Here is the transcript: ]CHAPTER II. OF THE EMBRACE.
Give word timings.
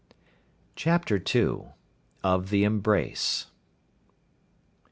]CHAPTER 0.75 1.21
II. 1.35 1.73
OF 2.23 2.49
THE 2.49 2.63
EMBRACE. 2.65 3.51